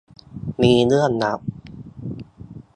[0.61, 1.39] มีเรื่องลับ